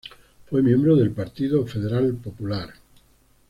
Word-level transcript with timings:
Fue 0.47 0.63
miembro 0.63 0.95
del 0.95 1.11
Partido 1.11 1.63
Federal 1.67 2.15
Popular. 2.15 2.73